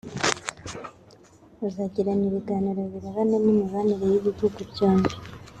Bazagirana 1.59 2.23
ibiganiro 2.29 2.81
birebana 2.91 3.35
n’imibanire 3.43 4.03
y’ibihugu 4.11 4.59
byombi 4.71 5.13